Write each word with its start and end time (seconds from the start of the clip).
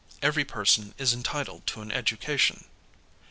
Every 0.19 0.43
person 0.43 0.95
is 0.97 1.13
entitled 1.13 1.67
to 1.67 1.81
an 1.83 1.91
education. 1.91 2.65